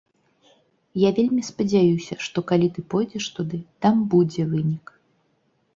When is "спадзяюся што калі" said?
1.49-2.67